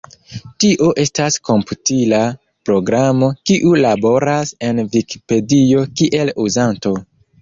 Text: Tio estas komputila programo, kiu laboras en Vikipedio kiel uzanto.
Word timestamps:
Tio 0.63 0.85
estas 1.03 1.35
komputila 1.49 2.21
programo, 2.69 3.29
kiu 3.49 3.75
laboras 3.87 4.55
en 4.69 4.83
Vikipedio 4.97 5.85
kiel 6.03 6.33
uzanto. 6.47 6.97